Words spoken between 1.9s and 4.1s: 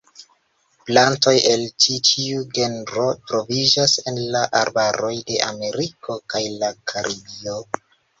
tiu genro troviĝas